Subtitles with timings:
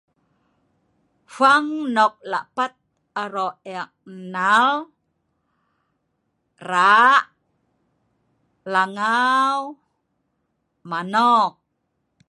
[1.33, 2.73] Fwang nok lakpat
[3.23, 4.69] aro ek nnal,
[6.69, 7.23] rra',
[8.71, 9.59] Langai,
[10.89, 11.53] manok